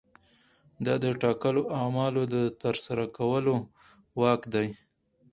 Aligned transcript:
دا 0.85 0.93
د 1.03 1.05
ټاکلو 1.21 1.61
اعمالو 1.81 2.23
د 2.33 2.35
ترسره 2.61 3.05
کولو 3.17 3.55
واک 4.19 4.41
دی. 4.53 4.67